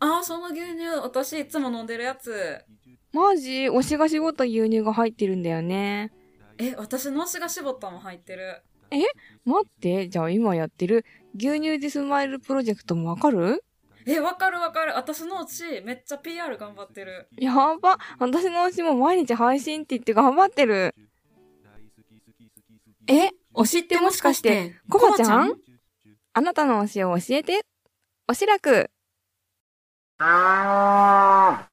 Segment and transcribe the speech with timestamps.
[0.00, 2.64] あー、その牛乳、私いつも飲んでるやつ。
[3.12, 3.68] マジ？
[3.68, 6.12] 推しが絞った牛乳が入ってるんだよね。
[6.58, 8.62] え、私の推しが絞ったも入ってる。
[9.44, 11.04] 待って、じゃあ今やってる
[11.36, 13.64] 牛乳でスマイルプロジェクトもわかる？
[14.06, 14.94] え、わかるわかる。
[14.94, 17.28] 私の推し、めっちゃ PR 頑張ってる。
[17.36, 17.98] やば。
[18.18, 20.94] 私の推しも毎日配信って言って頑張ってる。
[23.06, 25.54] え、推しってもしかして、コバちゃん？
[26.32, 27.60] あなたの推しを教えて。
[28.28, 28.90] おしらく。
[30.20, 31.68] は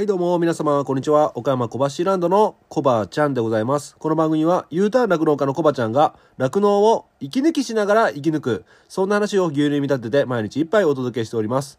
[0.00, 1.38] いどうも皆様こんにちは。
[1.38, 3.94] 岡山小橋ランドのコバちゃんでございます。
[3.96, 11.78] この番組は U ターン酪農家のコバちゃんが酪農を息抜きしながら生き抜くそんな話を牛乳に見立てて毎日一杯お届けしております。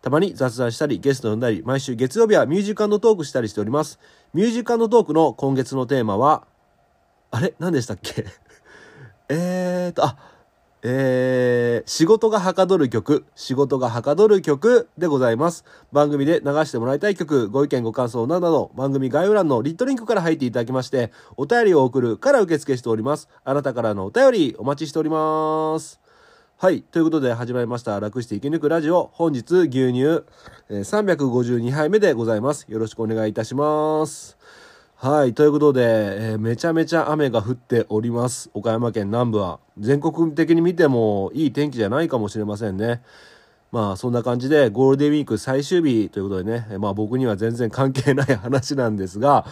[0.00, 3.98] たまに雑談したりゲスト呼んだり毎週月曜日はミュージックトークしたりしております。
[4.32, 6.46] ミュージックトークの今月のテーマは
[7.32, 7.54] あれ？
[7.58, 8.26] 何でしたっけ？
[9.28, 10.33] えーとあ
[10.86, 15.64] えー、仕事がはかどる曲、仕事がはかどる曲でございます。
[15.92, 23.30] 番組で流してもらいたい曲、ご意見ご感想などなど、番組概要欄のリットリンクから入っていただきまして、お便りを送るから受付しております。
[23.44, 26.00] あなたからのお便りお待ちしております。
[26.58, 26.82] はい。
[26.82, 27.98] ということで始まりました。
[27.98, 29.10] 楽して生き抜くラジオ。
[29.14, 30.24] 本日牛乳、えー
[30.68, 32.66] 352杯目でございます。
[32.68, 34.36] よろしくお願いいたします。
[35.04, 35.34] はい。
[35.34, 38.48] ということで、えーめちゃめちゃ雨が降っております。
[38.54, 39.60] 岡山県南部は。
[39.78, 43.02] 全国的に見てもいい天気じゃないかもしれませんね。
[43.70, 49.44] まあそんな感じでゴールデンウィーク最終日ということでね、まあ僕には全然関係ない話なんですが、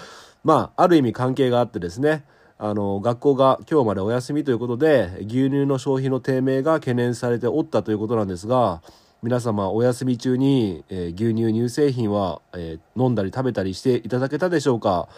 [0.42, 2.24] まあある意味関係があってですね、
[2.56, 8.80] あの学校が今日までお休みということで牛乳の消費の低迷が懸念されておったということなんですが
[9.22, 15.10] 皆様お休み中に、えー牛乳乳製品は、えー飲んだり食べたりしていただけたでしょうか、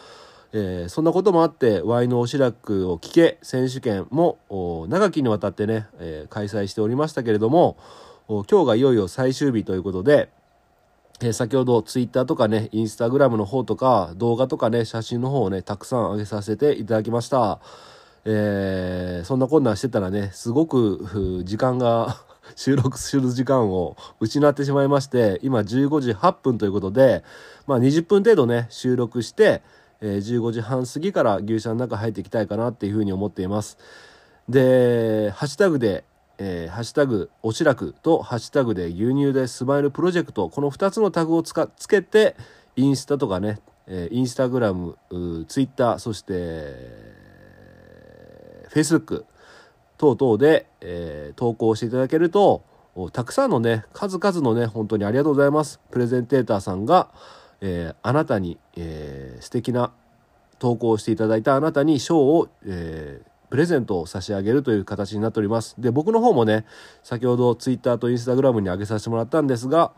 [0.56, 4.38] えーそんなこともあってワイのおしらくを聞け選手権も
[4.88, 7.76] 長きにわたってね、えー開催しておりましたけれども
[8.28, 10.30] 今日がいよいよ最終日ということで、
[11.20, 17.58] えー先ほどツイッターとかねインスタグラムの方とか動画とかね写真の方をねたくさん上げさせていただきました、
[18.24, 22.16] えそんなこんなんしてたらねすごく時間が
[22.54, 27.24] 収録する時間を失ってしまいまして今15時8分ということで、
[27.66, 29.62] まあ、20分程度ね収録して、
[30.04, 33.78] えー15時半過ぎから牛舎の中入っていきたいかなっていうふうに思っています。
[34.50, 36.04] でハッシュタグで
[36.36, 42.36] えーハッシュタグおしらくとハッシュタグで牛乳でスマイルプロジェクトこの2つのタグをつかつけて
[42.76, 44.98] インスタとかね、えーインスタグラム
[45.48, 46.32] ツイッターそして
[48.68, 49.24] フェイスブック
[49.96, 52.62] 等々で、えー投稿していただけると
[53.12, 55.80] たくさんのね数々のね本当にありがとうございます。
[55.90, 57.08] プレゼンテーターさんが、
[57.64, 59.92] えーあなたに、えー素敵な
[60.58, 65.76] 投稿をしていただいたあなたに賞を、えープレゼントを差し上げるという形になっております。
[65.78, 66.64] で僕の方もね
[67.04, 69.92] 先ほどツイッターとインスタグラムに上げさせてもらったんですが、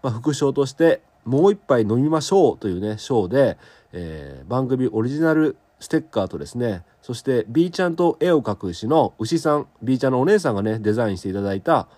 [0.00, 3.58] まあ、副賞としてもう一杯飲みましょうというね賞で、
[3.92, 11.88] えー番組オリジナルステッカーとですねそして B ちゃんと絵を描く牛の牛さん B ちゃんのお姉さんがねデザインしていただいた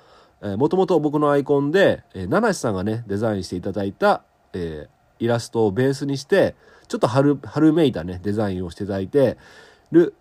[0.41, 4.22] もともと僕のアイコンで、えー、七瀬さんがねデザインしていただいた、
[4.55, 6.56] えーイラストをベースにして
[6.88, 9.38] ちょっと春春めいたねデザインをしていただいて
[9.93, 10.15] る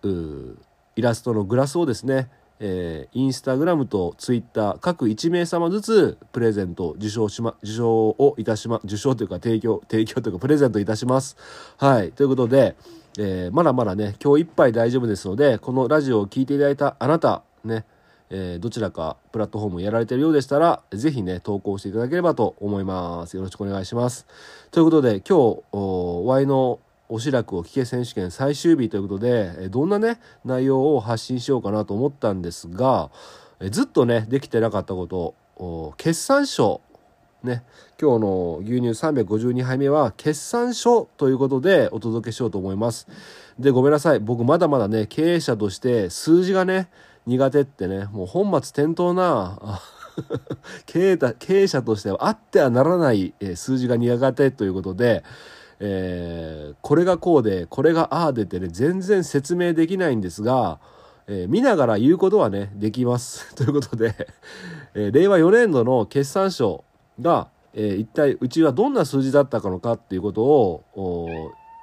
[0.94, 2.30] イラストのグラスをですね、
[2.60, 11.36] えーインスタグラムとツイッター各1名様ずつプレゼント受賞しま受賞をいたしま受賞というか提供提供というかプレゼントいたします。
[11.78, 12.12] はい。
[12.12, 12.76] ということで、
[13.18, 17.84] えーまだまだね今日いっぱい大丈夫ですのでこのラジオを聞いていただいたあなたね
[18.34, 23.36] えーどちらかプラットフォームやられてるようでしたら、ぜひね、投稿していただければと思います。
[23.36, 24.26] よろしくお願いします。
[24.70, 33.10] ということで、今日、Y のおしらくを聞け選手権最終日ということで、えどんなね、内容を発信しようかなと思ったんですが、
[33.60, 36.80] えずっとね、できてなかったこと、決算書、
[37.42, 37.64] ね、
[38.00, 43.08] 今日の牛乳352杯目は決算書ということでお届けしようと思います。
[43.58, 44.20] で、ごめんなさい。
[44.20, 46.88] 僕まだまだね、経営者として数字がね、
[47.26, 49.80] 苦手ってね、もう本末転倒な、
[50.86, 51.18] 経
[51.48, 55.24] 営者としてはあってはならない、数字が苦手ということで、
[55.80, 60.78] えーこれがこうで、これがああでってね、全然説明できないんですが、
[61.26, 63.54] えー見ながら言うことはね、できます。
[63.56, 64.14] ということで、
[64.94, 66.84] えー令和4年度の決算書
[67.20, 70.84] が、えー一体うちはどんな数字だったのかっていうことを、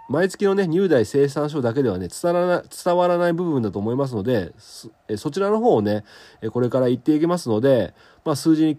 [0.09, 6.03] 毎月のね、入代生産書だけではね、伝わらない、伝わらない部分だと思いますので、そそちらの方をね、
[6.51, 7.93] これから言っていきますので、
[8.25, 8.77] まあ数字に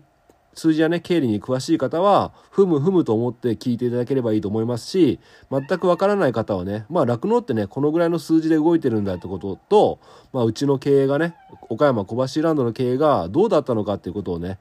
[0.55, 10.01] 数字やね経理に詳しい方はふむふむと思って聞いていただければいいと思いますし全くわからない方はねまあ酪農ってねこのぐらいの数字で動いてるんだってことと、
[10.33, 11.37] まあ、うちの経営がね
[11.69, 14.59] 岡山小橋ランドの経営がどうだったのかっていうことをね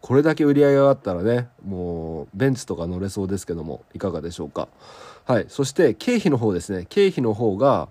[0.00, 4.68] これだけ売り上げがあったらねもうベンツとか乗れそうですけどもいかがでしょうか。
[5.24, 6.86] はいそして経費の方ですね。
[6.88, 7.88] 経費の方が、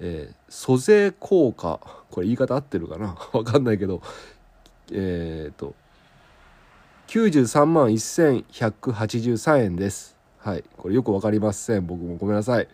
[0.00, 1.78] えー租税効果
[2.10, 3.16] これ言い方合ってるかな？
[3.32, 4.02] わかんないけど
[4.90, 5.74] えっ、と
[7.06, 10.16] 93万1183円です。
[10.38, 11.86] はいこれよくわかりません。
[11.86, 12.66] 僕もごめんなさい、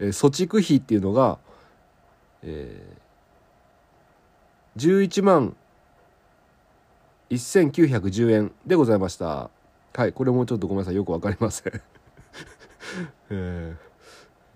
[0.00, 1.38] えー措置費っていうのが、
[2.42, 3.00] えー
[4.76, 5.56] 11万
[7.36, 9.50] 1910円でございました。
[9.94, 11.72] はいこれもちょっとごめんなさいよくわかりません、
[13.30, 13.76] え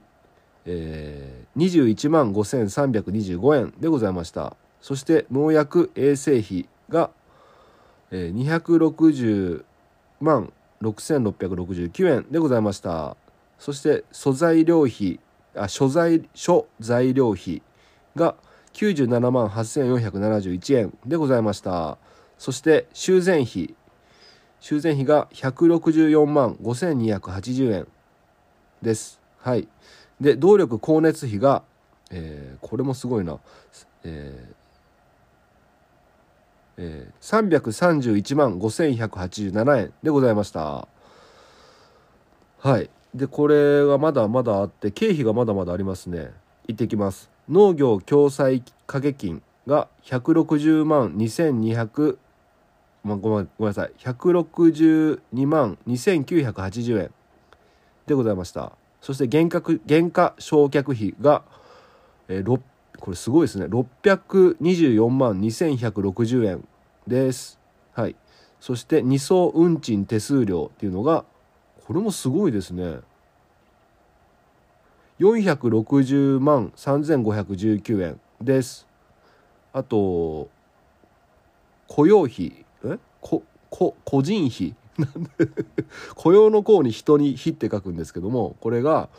[0.65, 4.55] えー、21万5325円でございました。
[4.81, 7.11] そして農薬衛生費が、
[8.11, 9.63] えー、260
[10.21, 10.51] 万
[10.81, 13.17] 6669円でございました。
[13.57, 15.19] そして素材料費
[15.55, 17.61] あ所材諸材料費
[18.15, 18.35] が
[18.73, 21.97] 97万8471円でございました。
[22.37, 23.75] そして修繕費
[24.59, 27.87] 修繕費が164万5280円
[28.81, 29.19] です。
[29.39, 29.67] はい。
[30.19, 31.63] で動力光熱費が、
[32.11, 33.39] えーこれもすごいな。
[34.03, 34.55] えー
[36.77, 40.87] えー331万5187円でございました。
[42.59, 42.89] はい。
[43.15, 46.31] でこれがまだまだあって経費がまだまだありますね。
[46.67, 47.29] 行ってきます。
[47.47, 52.17] 農業共済掛け金が160万2200
[53.03, 53.91] まあ、ごめんごめんなさい。
[53.99, 57.11] 162万2980円。
[58.09, 58.71] でございました。
[59.01, 61.43] そして原価原価償却費が、
[62.27, 62.61] えー、
[62.99, 63.65] これすごいですね。
[63.65, 66.67] 624万2160円
[67.07, 67.59] です。
[67.93, 68.15] はい。
[68.59, 71.23] そして二層運賃手数料っていうのが
[71.85, 72.97] これもすごいですね。
[75.19, 78.87] 460万3519円です。
[79.71, 80.49] あと
[81.87, 82.65] 雇用費。
[83.21, 84.75] ここ個人費
[86.15, 89.09] 雇用の項に人に費って書くんですけどもこれが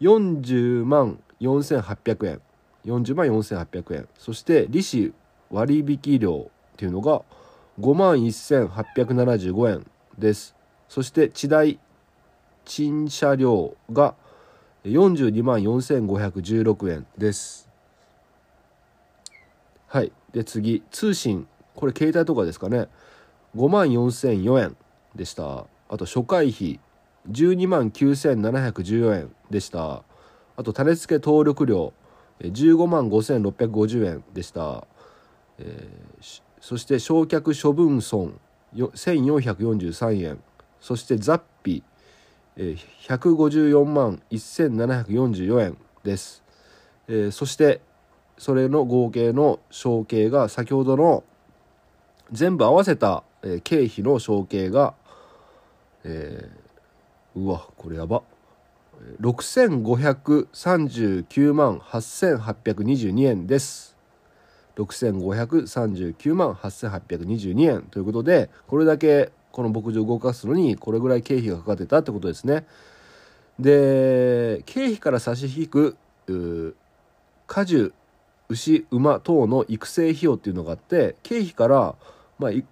[0.00, 2.40] 40万4800円。
[2.84, 4.08] 40万4800円。
[4.18, 5.12] そして利子
[5.50, 7.22] 割引料っていうのが
[7.80, 9.86] 5万1875円
[10.18, 10.54] です。
[10.88, 11.78] そして地代
[12.64, 14.14] 賃車料が
[14.84, 17.68] 42万4516円です。
[19.88, 20.12] はい。
[20.32, 21.46] で次通信。
[21.74, 22.88] これ携帯とかですかね。
[23.56, 24.76] 5万4004円
[25.14, 25.66] でした。
[25.88, 26.78] あと初回費
[27.30, 30.02] 12万9714円でした。
[30.56, 31.92] あと種付け登録料
[32.40, 34.86] 15万5650円でした、
[35.58, 38.40] えーそして焼却処分損
[38.74, 40.38] 1443円。
[40.80, 41.82] そして雑費、
[42.56, 46.42] えー154万1744円です、
[47.08, 47.80] えーそして
[48.38, 51.24] それの合計の承継が先ほどの
[52.32, 54.94] 全部合わせた、えー経費の承継が、
[56.04, 56.56] えー
[57.38, 58.22] うわこれやば。
[59.20, 63.94] 6539万8822円です。
[64.76, 67.82] 6539万8822円。
[67.82, 72.64] ということでこれだけこの牧場を動かすのにこれぐらい経費がかかってたってことですね。
[73.58, 75.98] で経費から差し引く
[77.46, 77.92] 果樹
[78.48, 81.96] 牛馬等の育成費用っていうのがあって経費から、
[82.38, 82.64] まあ、う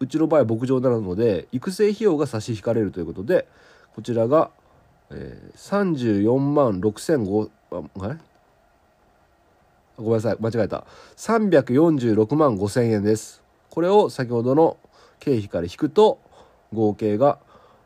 [0.00, 3.46] うちの場合は牧場なので育成費用が差し引かれるということで
[3.94, 4.50] こちらが、
[5.10, 8.16] えー、34万6005ああれ？
[9.96, 10.36] ごめんなさい。
[10.40, 10.84] 間違えた。
[11.16, 13.42] 346万5000円です。
[13.70, 14.76] これを先ほどの
[15.20, 16.18] 経費から引くと
[16.72, 17.38] 合計が、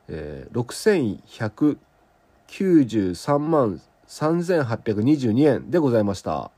[0.08, 1.78] えー、
[2.48, 6.50] 6193万3822円でございました。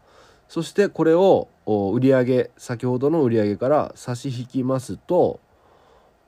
[0.49, 5.41] そしてこれをお売上先ほどの売上から差し引きますと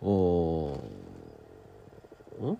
[0.03, 0.79] お
[2.43, 2.59] ん？35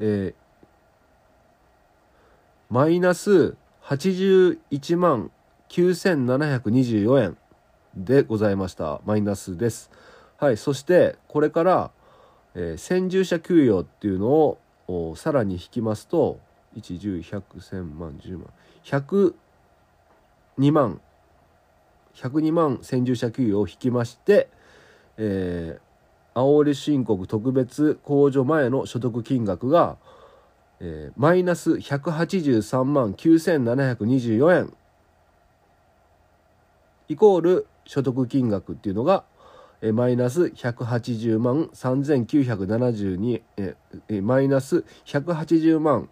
[0.00, 0.42] えー
[2.70, 5.30] マイナス81万
[5.68, 7.36] 9724円
[7.94, 9.02] でございました。
[9.04, 9.90] マイナスです。
[10.38, 11.90] はいそしてこれから、
[12.54, 14.58] えー先住者給与っていうのを
[14.88, 16.40] おさらに引きますと
[16.76, 18.48] 1101001000万10万。
[18.84, 21.00] 102万
[22.14, 24.48] 102万先住者給与を引きまして、
[25.16, 25.92] えー
[26.34, 29.98] 青織申告特別控除前の所得金額が、
[30.80, 34.72] えーマイナス183万9724円。
[37.08, 39.24] イコール所得金額っていうのが、
[39.82, 43.74] えマイナス180万3972え
[44.08, 46.08] えマイナス180万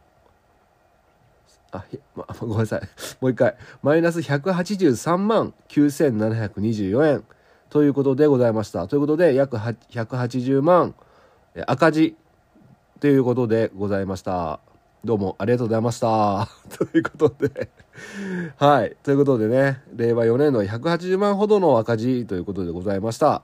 [1.72, 1.84] あ
[2.16, 2.80] ま ごめんなさい。
[3.20, 3.56] もう一回。
[3.82, 7.24] マイナス183万9724円。
[7.68, 8.88] ということでございました。
[8.88, 10.96] ということで約180万
[11.66, 12.16] 赤字。
[12.98, 14.58] ということでございました。
[15.04, 16.48] どうもありがとうございました。
[16.76, 17.70] ということで。
[18.56, 18.96] はい。
[19.04, 23.42] ということでね令和4年の180万ほどの赤字ということでございました。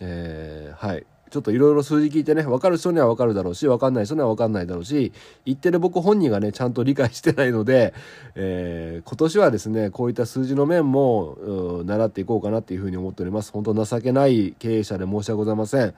[0.00, 1.06] えーはい。
[1.30, 5.12] ちょっといろいろ数字聞いてね分かる人には分かるだろうし分かんない人には分かんないだろうし
[5.44, 7.92] 言ってる僕本人がねちゃんと理解してないので、
[8.36, 13.50] えー今年はですねこういった数字の面も習っていこうかなっていうふうに思っております。
[13.50, 15.94] 本当情けない経営者で申し訳ございません。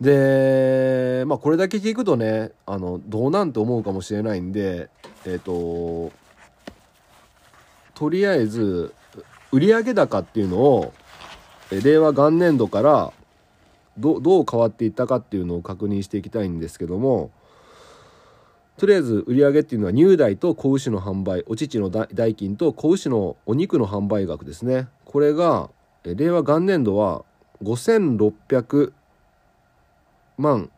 [0.00, 4.88] でまあこれだけ聞くとねあのどうなんて思うかもしれないんで
[5.26, 6.12] えっ、と
[7.94, 8.94] とりあえず
[9.50, 10.94] 売上高っていうのを
[11.70, 13.12] 令和元年度から
[14.00, 17.30] どどう変わっていったかっていうのを確認していきたいんですけども
[18.80, 24.88] とりあえず売り上げっていうのは乳代と子牛の販売お乳の代金と子牛のお肉の販売額ですね。
[25.04, 25.68] これが
[26.02, 27.26] 令和元年度は
[27.62, 28.92] 5600
[30.38, 30.70] 万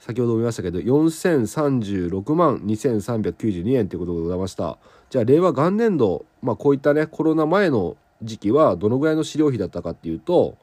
[0.00, 4.78] 先ほども言いましたけど4036万2392円ということでございました
[5.10, 10.56] じゃあ令和元年度、まあ、こういったねコロナ前の時期はどのぐらいの飼料費だったかっていうと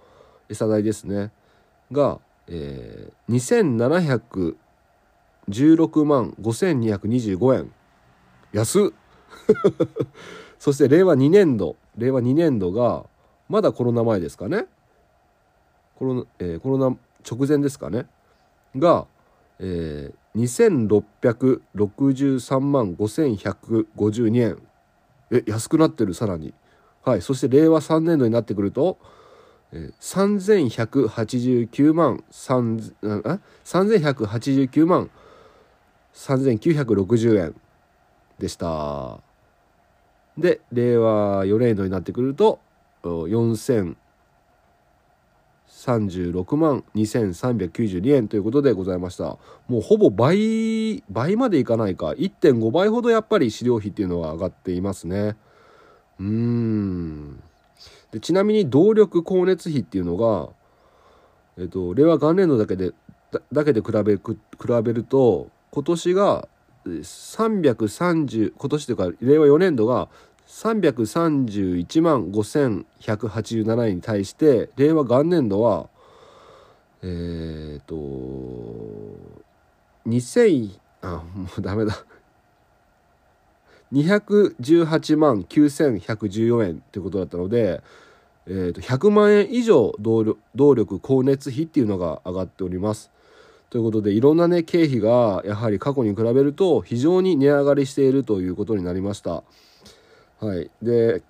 [0.50, 1.32] 餌代ですね。
[1.92, 4.56] が、えー、
[5.48, 7.72] 2716万5225円。
[8.54, 8.84] 安っ。
[10.60, 13.06] そして令和2年度令和2年度が
[13.50, 14.68] まだコロナ前ですかね。
[15.96, 16.96] コロナ,、えーコロナ
[17.30, 18.08] 直前ですかね。
[18.78, 19.08] が、
[19.60, 20.16] えー、
[20.46, 24.58] 2663万5152円。
[25.32, 26.54] え安くなってるさらに。
[27.04, 29.00] はいそして令和3年度になってくると、
[29.74, 35.10] 3189万3189万
[36.14, 37.56] 3960円
[38.40, 39.20] でした。
[40.38, 42.60] で令和4年度になってくると
[45.78, 49.38] 36万2392円ということでございました。
[49.68, 52.08] もうほぼ倍倍までいかないか。
[52.08, 55.38] 1.5倍ほどやっぱり飼料費っていうのは上がっていますね。
[56.20, 57.44] うーん。
[58.12, 60.50] でちなみに動力光熱費っていうのが、
[61.60, 62.94] えっと、令和元年度だけで
[63.32, 64.22] だだけで比べ比
[64.84, 66.48] べると今年が
[66.88, 70.10] 330今年というか令和4年度が
[70.48, 75.90] 331万5187円に対して令和元年度は
[77.04, 77.96] えっ、と
[80.08, 82.04] 2000あもうダメだ
[83.94, 87.82] 218万9114円ってことだったので、
[88.48, 93.12] えー、と100万円以上動力動力光熱費っていうのが上がっております。
[93.70, 99.44] ということでいろんなね経費がやはり過去に比べると非常に値上がりしているということになりました。
[100.40, 101.22] はい、で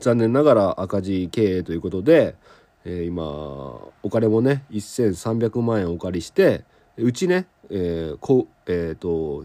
[0.00, 2.36] 残念ながら赤字経営ということで、
[2.84, 6.64] えー、今お金もね1300万円お借りして
[6.96, 9.44] うちね、えーこえーと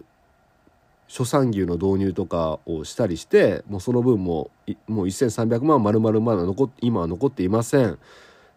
[1.09, 4.51] 初産牛の導入とかをしたりしてもうその分も
[4.87, 7.97] もう1300万丸々まだ残今は残っていません、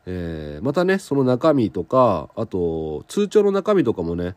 [0.05, 4.37] えー、またねその中身とかあと通帳の中身とかもね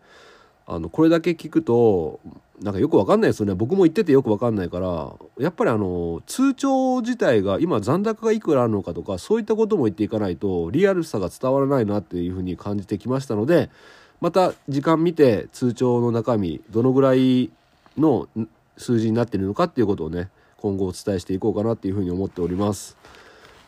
[0.67, 2.19] あのこれだけ聞くと
[2.61, 3.53] なんかよくわかんないですよね。
[3.53, 13.69] 僕も言っててよくわかんないからやっぱりあの通帳自体が今残高がいくらあるのかとかそういったことも言っていかないとリアルさが伝わらないなっていうふうに感じてきましたので
[14.21, 17.51] また時間見て通帳の中身どのぐらい
[17.97, 18.27] の
[18.77, 22.97] 数字になっているのかっていうことをね今後お伝えしていこうかなっていうふうに思っております。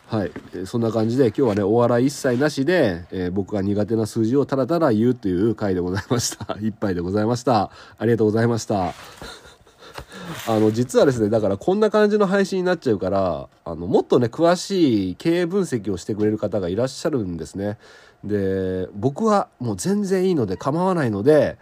[0.07, 0.31] はい。
[0.55, 6.57] えそんな感じで今日はねお笑い一切なしで、えー、僕が苦手な数字をただただ言うという回でございました。
[6.63, 7.71] 一杯でございました。
[7.97, 8.93] ありがとうございました。
[10.47, 17.77] あの実はですねだからこんな感じの配信になっちゃうからあのもっとね詳しい経営分析をしてくれる方がいらっしゃるんですね。
[18.23, 21.57] で僕はもう全然いいので構わないので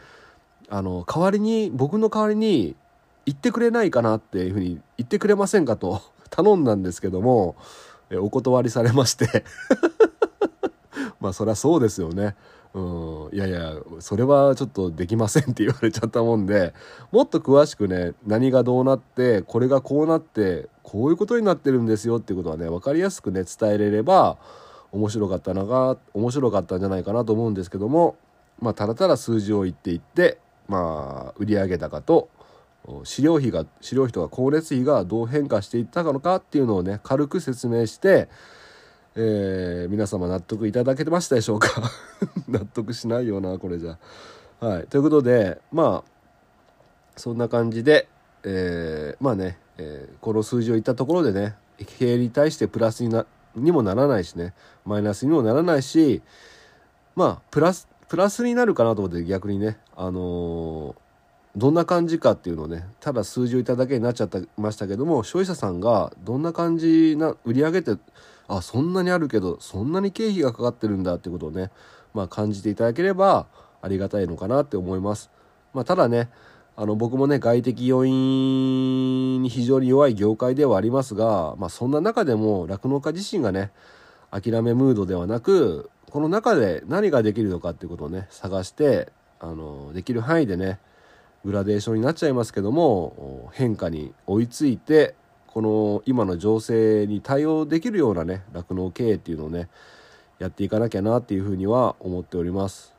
[0.70, 2.76] あの代わりに僕の代わりに
[3.26, 7.56] 言ってくれないかなっていうふうに言ってくれませんかと頼んだんですけども
[8.18, 9.44] お断りされまして。
[11.20, 12.36] まあそりゃそうですよね。
[12.74, 16.74] うん、いやいやそれはちょっとできませんって言われちゃったもんで。
[17.12, 24.38] もっと詳しくね何がどうなってこれがこうなってこういうことになってるんですよっていうことはね分かりやすくね伝えれれば
[24.92, 28.18] 面白かったなが面白かったんじゃないかなと思うんですけども
[28.60, 32.30] まあただただ数字を言っていってまあ、売上高と
[33.04, 38.30] 飼料費が飼料費とか光熱費がどう変化していったのかっていうのをね軽く説明して、
[39.16, 41.70] えー、皆様納得いただけてましたでしょうか？
[42.48, 43.98] 納得しないよなこれじゃ。
[44.60, 46.12] はい、ということでまあ
[47.18, 48.08] そんな感じで、
[48.44, 51.56] えー、まあね、えー、この数字を言ったところでね
[52.00, 54.54] 経営に対してプラスになにもならないしね
[54.86, 56.22] マイナスにもならないし
[57.16, 60.96] まあプラスプラスになるかなと思って逆にね、あのー、
[61.56, 67.98] どんな感じかっていうのをね、ただ数字をいただけになっちゃったましたけども、消費者さんがどんな感じな、売り上げって、
[68.48, 71.72] あ、そんなにあるけど、そんなに経費がかかってるんだってことをね、
[72.14, 73.48] まあ感じていただければ
[73.82, 75.30] ありがたいのかなって思います。
[75.74, 76.30] まあただね、
[76.78, 83.72] あの僕もね外的要因に非常に弱い業界ではありますが、まあ、そんな中でも酪農家自身がね
[84.30, 90.80] 諦めムードではなくこの中で何ができるのかっていうことをね探してあのできる範囲でね
[91.46, 95.16] グラデーションになっちゃいますけども変化に追いついて
[95.48, 99.70] この今の情勢に対応できるようなね酪農経営っていうのをね
[100.40, 102.94] やっていかなきゃなっていうふうには思っております。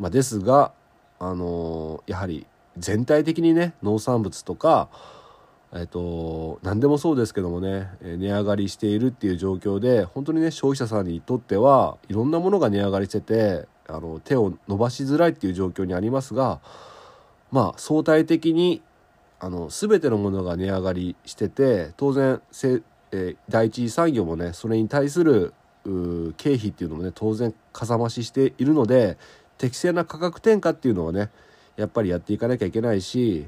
[0.00, 0.72] まあ、ですが
[1.20, 4.88] あのやはり全体的にね農産物とか
[5.76, 16.60] えっと、何でもそうですけどもね値上がりしているっていう状況で本当にね消費者さんにとってはいろんなものが値上がりしててあの手を伸ばしづらいっていう状況にありますが
[17.52, 18.82] まあ相対的に
[19.40, 25.52] あの全てのものが値上がりしてて当然せ、え第一次産業もねそれに対する
[25.84, 29.18] 経費っていうのもね当然かさ増ししているので
[29.58, 31.30] 適正な価格転嫁っていうのをね
[31.76, 33.46] やっぱりやっていかなきゃいけないし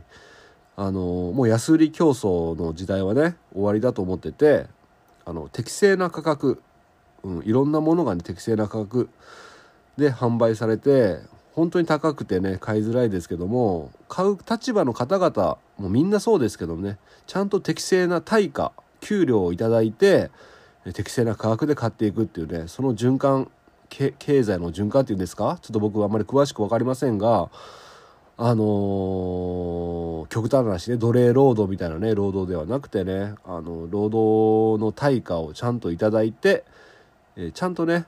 [0.77, 4.67] あのもう安売り競争の時代はね終わりだと思ってて
[5.25, 6.61] あの適正な価格、
[7.23, 9.09] うん、いろんなものが、ね、適正な価格
[9.97, 11.21] で販売されて
[11.57, 20.31] 本当に高くてね買いづらいですけども買う立場の方々もみんなそうですけどもねちゃんと適正な対価給料をいただいて、
[20.95, 23.51] 適正な価格で買っていくっていうねその循環
[23.89, 25.59] 経済の循環っていうんですか？
[25.63, 27.51] ちょっと僕はあんまり詳しく分かりませんが
[28.37, 36.65] あのー極端な話ね奴隷労働みたいなね労働ではなくてねあの労働の対価をちゃんといただいて、
[37.37, 38.07] えちゃんとね、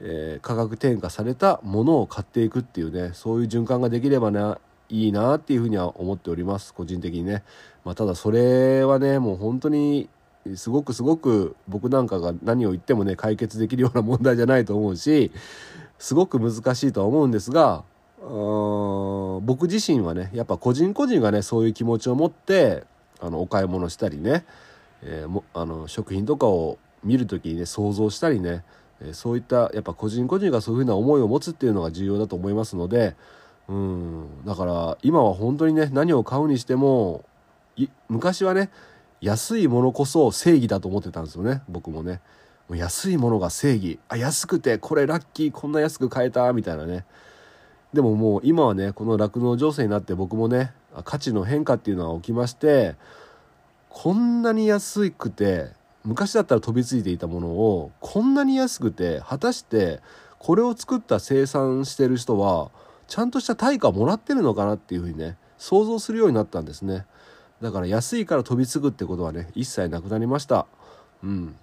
[0.00, 7.42] えー価格転嫁されたものを買っていくっていうねそういう循環ができればないいなっていうふうには思っております個人的にね、
[7.84, 10.08] まあ、ただそれはねもう本当に
[10.56, 15.30] すごくすごく僕なんかが何を言ってもね解決できるような問題じゃないと思うし
[15.98, 22.84] すごく難しいとは思うんですがー僕自身はねやっぱ個人個人がねそういう気持ちを持って
[23.20, 24.44] あのお買い物したりね、
[25.02, 28.64] えーもあの食品とかを見る時にね想像したりね、
[29.12, 33.16] そういったやっぱ個人個人がそういうふうな思いを持つっていうのが重要だと思いますので
[33.68, 34.44] うん。
[34.44, 37.24] だから今は本当にね何を買うにしても
[38.08, 38.70] 昔はね
[39.20, 42.20] 安いものこそ正義だと思ってたんですよね僕もね。
[42.68, 43.98] もう安いものが正義。
[44.08, 47.04] あ安くてこれラッキーこんな安く買えたみたいなね。
[47.92, 50.72] でももう今はねこの酪農情勢になって僕もね
[51.04, 52.96] 価値の変化っていうのが起きまして
[53.88, 55.70] こんなに安くて
[56.04, 60.00] 昔だったら飛びついていたものをこんなに安くて果たして
[60.38, 62.70] これを作った生産してる人は
[63.06, 67.06] ちゃんとした対価をもらってるのかなっていうふうにね想像するようになったんですね。
[67.60, 70.66] だから安いから飛びつくってことはね一切なくなりました。
[71.22, 71.54] うん。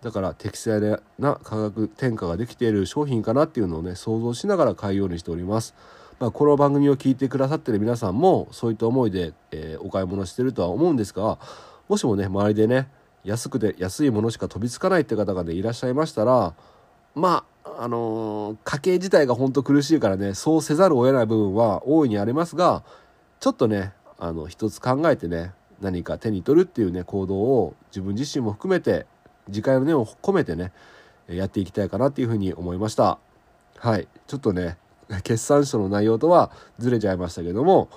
[0.00, 5.74] だから適正な価格転嫁ができている商品かなっていうのをね想像しながら買うようにしております。
[6.20, 11.38] まあ、この番組を聞いてくださってる皆さんもそういった思いで、えーお買い物してるとは思うんですが
[11.88, 12.88] もしもね周りでね
[13.24, 16.54] 安くて安いものしか飛びつかないって方がねいらっしゃいましたら
[17.14, 22.82] まああのー家計自体が本当苦しいからねそうせざるを得ない部分は大いにありますが
[23.40, 29.06] ちょっとねあの一つ考えてね何か手に取るっていうね行動を自分自身も含めて
[29.46, 30.72] 次回の念を込めてね
[31.28, 33.18] やっていきたいかなっていうふうに思いました。
[33.78, 34.08] はい。
[34.26, 34.76] ちょっとね
[35.24, 37.88] 決算書の内容とはずれちゃいましたけども、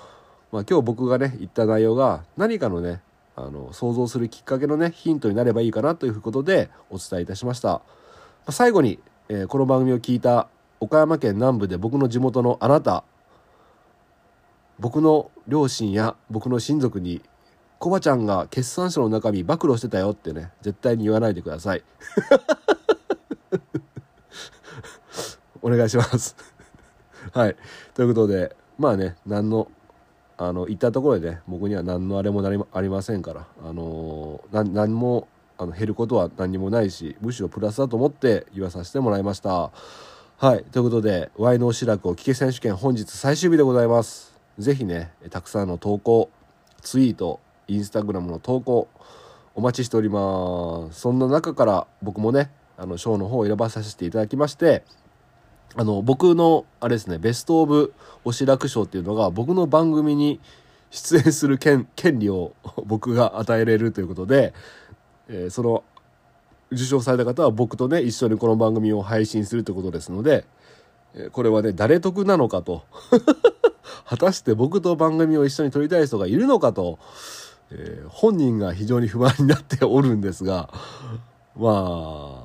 [0.52, 3.00] まあ、今日僕がね言った内容が何かのね
[3.36, 7.82] あの想像するきっかけのねヒントになればいいかなということでお伝えいたしました、
[8.48, 10.48] 最後に、えーこの番組を聞いた
[10.80, 13.04] 岡山県南部で僕の地元のあなた
[14.78, 17.22] 僕の両親や僕の親族に
[17.78, 21.84] コバちゃんが決算書の中身暴露してたよってね絶対に言わないでください。
[25.62, 26.36] お願いします。
[27.32, 27.56] はい。
[27.94, 29.70] ということでまあね何の
[30.38, 39.70] あの言ったところでね僕には何のあれもなりありませんからあのーな何もあの減ることは何にもないしむしろプラスだと思って言わさせてもらいました。
[40.38, 40.64] はい。
[40.64, 44.38] ということで Y の志らくを聞け選手権本日最終日でございます。
[44.58, 46.30] ぜひねたくさんの投稿
[46.82, 48.88] ツイートインスタグラムの投稿
[49.54, 51.00] お待ちしております。
[51.00, 54.84] そんな中から僕もねあの賞の方を選ばさせていただきまして
[55.74, 57.92] あの僕のあれですねベスト・オブ・
[58.24, 60.40] おしらく賞っていうのが僕の番組に
[60.90, 62.54] 出演する権 権利を
[62.86, 64.54] 僕が与えれるということで、
[65.28, 65.84] えーその
[66.72, 70.44] 受賞された方は僕とね一緒にこの番組を配信するということですので、
[71.14, 72.82] えこれはね誰得なのかと
[74.04, 76.98] 果たして僕と番組を一緒に撮りたい人がいるのかと、
[77.70, 80.68] えー本人が非常に不安になっておるんですが
[81.56, 82.35] まあ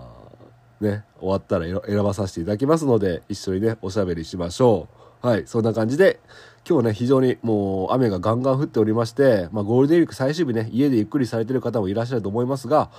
[0.82, 4.88] ね、終わったら選ばさせていただきますので、一緒にね、おしゃべりしましょ
[5.24, 5.28] う。
[5.28, 6.20] はい、そんな感じで、
[6.67, 12.89] 今日ね、非常にもう雨がガンガン降っておりまして、まあゴールデンウィーク最終日ね、家でゆっくりされてる方もいらっしゃると思いますが、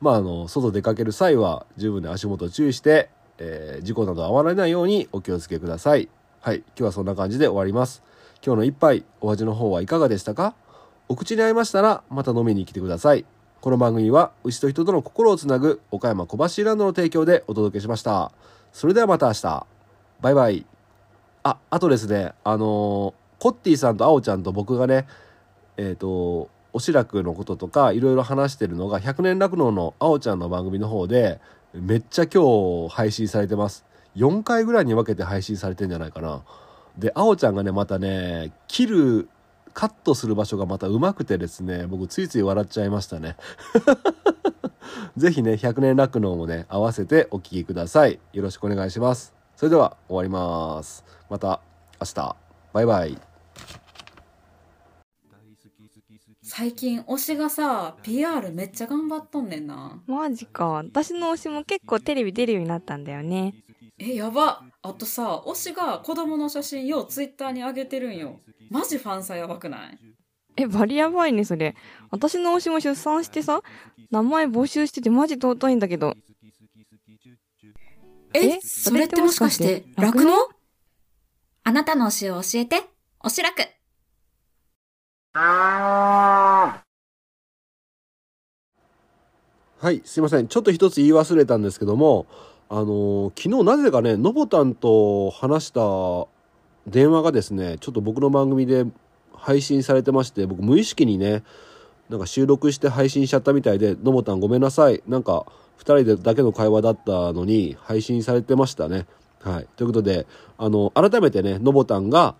[0.00, 6.08] まああの、外出かける際は十分に足元注意して、えー事故など遭われないようにお気をつけください。
[6.40, 8.02] はい、今日はそんな感じで終わります。
[8.44, 10.54] 今日の一杯、お味の方はいかがでしたか？
[11.08, 13.24] お口に合いましたら、また飲みに来てください。
[13.60, 18.32] この番組は牛と人との心をつなぐ岡山小橋ランドの提供でお届けしました。
[18.72, 19.66] それではまた明日。
[20.22, 20.64] バイバイ。
[21.42, 25.06] あ、あとですね、あのーコッティさんとあおちゃんと僕がね、
[25.76, 31.40] えっ、と、おしらくのこととかいろいろ話してるのが100年酪農のあおちゃんの番組の方で
[31.74, 33.84] めっちゃ今日配信されてます。
[34.16, 36.42] 4回ぐらいに分けて配信されてんじゃないかな。
[36.96, 39.28] で、あおちゃんがね、またね、切る
[39.74, 43.36] カットする場所がまたうまくてですね、僕ついつい笑っちゃいましたね。
[45.16, 48.20] ぜひね、100年酪農もね、合わせてお聞きください。
[48.32, 49.34] よろしくお願いします。
[49.56, 51.04] それでは終わります。
[51.28, 51.60] また
[52.00, 52.36] 明日。
[52.72, 53.18] バイバイ。
[56.42, 60.66] 最近推しがさ PR めっちゃ頑張っとんねんなマジか。
[60.68, 63.54] 私の推しも結構テレビ出るようになったんだよね。
[64.00, 69.98] えやばあとさ推しが子供の写真ようツイッターに上げてるんよマジファンさやばくない？
[70.56, 71.74] え、バリやばいね、それ。
[72.10, 73.62] 私の推しも出産してさ、
[74.10, 76.14] 名前募集しててマジ尊いんだけど。
[78.34, 80.48] え、えそれってもしかして、酪農酪農
[81.64, 82.82] あなたの推しを教えて、
[83.20, 83.62] おしらく。
[85.32, 86.82] は
[89.90, 90.48] い、すいません。
[90.48, 92.26] ちょっと一つ言い忘れたんですけども、
[92.72, 95.80] あの昨日なぜかね、のぼたんと話した
[96.86, 98.86] 電話がですね、ちょっと僕の番組で
[99.34, 101.42] 配信されてまして、僕無意識にね、
[102.08, 105.02] なんか収録して配信しちゃったみたいで、のぼたんごめんなさい。
[105.08, 105.46] なんか、
[105.78, 109.06] 二人でだけの会話だったのに、配信されてましたね。
[109.40, 109.68] はい。
[109.76, 112.36] ということで、あの、改めてね、のぼたんが、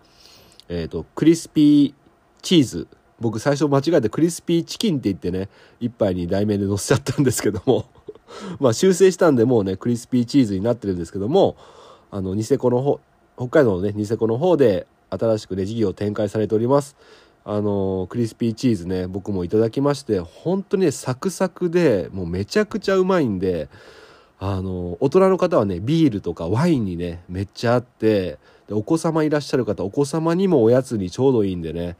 [0.69, 1.93] えっ、と、クリスピー
[2.41, 2.87] チーズ。
[3.19, 7.85] 僕最初間違えてクリスピーチキンって言ってね、一杯に題名で載せちゃったんですけども、
[8.59, 11.55] まあ修正したんでもうね、クリスピーチーズになってるんですけども、
[12.11, 12.99] あの、ニセコの方、
[13.37, 16.95] 北海道のね、ニセコの方で新しくね、事業を展開されております。
[17.43, 23.67] あの、クリスピーチーズね、僕もいただきまして、本当にね、サクサクで、もうめちゃくちゃうまいんで、
[24.39, 31.97] あの、大人の方はね、ビールとかワインにね、めっちゃあって、でお子様いらっしゃる方、お子様にもおやつにちょうどいいんでね、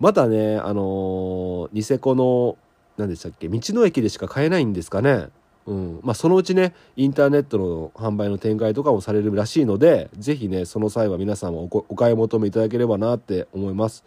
[0.00, 2.56] またね、あのニセコの、
[2.96, 5.28] 何でしたっけ、道の駅でしか買えないんですかね。
[5.66, 6.00] うん。
[6.02, 14.04] まあ、そのうちね、インターネットの販売の展開とかもされるらしいので、ぜひね、その際は皆さんもお買い求めいただければなって思います。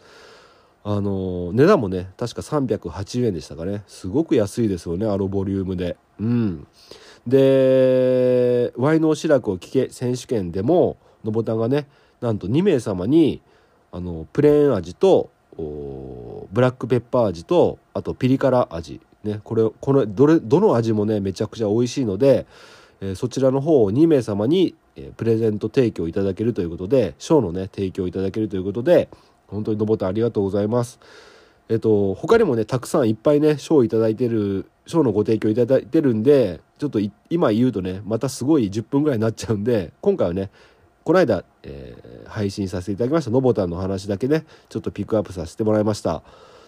[0.82, 3.82] あの値段もね、確か380円でしたかね。
[3.86, 5.96] すごく安いですよね、あのボリュームで。
[6.18, 6.66] うん。
[7.26, 11.86] で、ワイのお白くを聞け選手権でも、のぼたんがね、
[12.22, 13.42] なんと2名様に、
[13.92, 22.46] あの、プレーン味と、おブラックペッパー味とあとピリ辛味ねこれこのどれどの味もねめちゃくちゃ美味しいので、
[23.00, 29.08] えーそちらの方を2名様に、えープレゼント提供いただけるということで賞のね提供いただけるということで
[29.46, 31.00] 本当にのぼたんありがとうございます。
[31.68, 40.50] えっと他にもねたくさんいっぱいね賞いただいてる賞のご提供いただいてるんでちょっと今言うとねまたすごい10分ぐらいになっちゃうんで今回はね
[41.04, 46.22] この間、えー配信させていただきましたのぼたんの話だけねちょっとピックアップさせてもらいました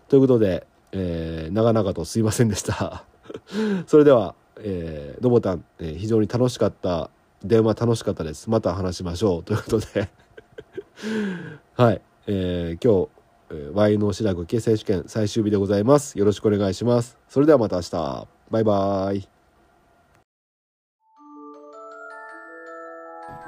[0.08, 3.04] ということで、えー長々とすいませんでした。
[3.86, 7.10] それでは、えーのぼたん、えー非常に楽しかった
[7.44, 8.48] 電話楽しかったです。
[8.50, 9.42] また話しましょう。
[9.44, 10.08] ということで。
[11.74, 13.10] はい、えー今日
[13.50, 16.18] えーワイのお白く系選手権最終日でございます。
[16.18, 17.18] よろしくお願いします。
[17.28, 18.26] それではまた明日。
[18.50, 19.28] バイバイ。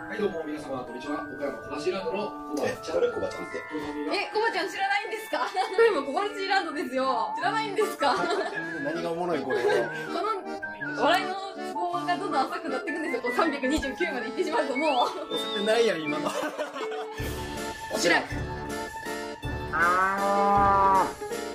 [0.08, 0.43] はいどうも。
[5.84, 7.32] かこれもコバルチーランドですよ。
[7.36, 8.14] 知らないんですか？
[8.14, 8.22] こ
[8.84, 9.70] 何がおもろいこれの
[11.02, 11.34] 笑いの
[11.68, 13.22] ツボがどんどん浅くなっていくんですよ。
[13.22, 14.90] こう329まで行ってしまうともう。
[15.34, 16.30] 押せてないやん今の
[17.94, 18.24] おしらく。
[19.72, 21.53] あー